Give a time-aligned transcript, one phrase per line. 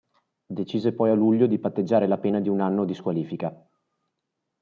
[0.53, 3.53] Decise poi a luglio di patteggiare la pena di un anno di squalifica.